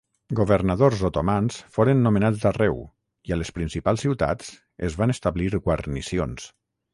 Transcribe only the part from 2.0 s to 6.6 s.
nomenats arreu i a les principals ciutats es van establir guarnicions.